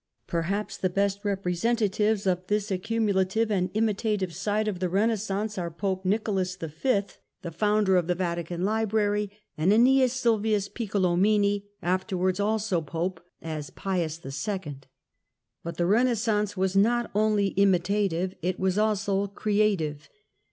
[0.25, 6.05] Perhaps the best representatives of this accumulative and imitative side of the Renaissance are Pope
[6.05, 7.01] Nicolas v.,
[7.43, 9.29] the founder of the Vatican Library,
[9.59, 14.77] and vEneas Sylvius Piccolomini, afterwards also Pope as Pius II.
[15.63, 20.09] But the Renaissance was not only imitative: it was also creative.